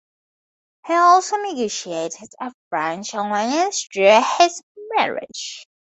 [0.87, 4.63] He also negotiated a French alliance through his
[4.97, 5.67] marriage.